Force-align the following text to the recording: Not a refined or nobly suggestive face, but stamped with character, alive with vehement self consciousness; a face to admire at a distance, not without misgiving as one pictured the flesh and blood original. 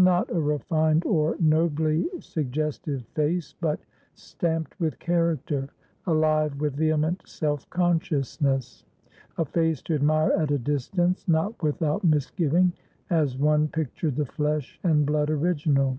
Not 0.00 0.30
a 0.30 0.40
refined 0.40 1.04
or 1.04 1.36
nobly 1.38 2.08
suggestive 2.18 3.04
face, 3.08 3.54
but 3.60 3.78
stamped 4.14 4.74
with 4.80 4.98
character, 4.98 5.68
alive 6.06 6.58
with 6.58 6.76
vehement 6.76 7.22
self 7.28 7.68
consciousness; 7.68 8.86
a 9.36 9.44
face 9.44 9.82
to 9.82 9.94
admire 9.94 10.32
at 10.32 10.50
a 10.50 10.56
distance, 10.58 11.28
not 11.28 11.62
without 11.62 12.04
misgiving 12.04 12.72
as 13.10 13.36
one 13.36 13.68
pictured 13.68 14.16
the 14.16 14.24
flesh 14.24 14.80
and 14.82 15.04
blood 15.04 15.28
original. 15.28 15.98